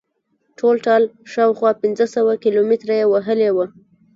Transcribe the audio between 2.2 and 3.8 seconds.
کیلومتره یې وهلې وه.